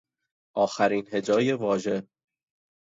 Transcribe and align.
آخرین 0.55 1.07
هجای 1.13 1.51
واژه 1.51 2.07